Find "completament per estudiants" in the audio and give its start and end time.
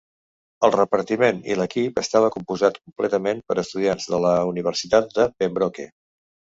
2.83-4.13